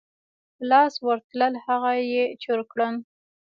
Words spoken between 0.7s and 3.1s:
لاس ورتلل هغه یې چور کړل.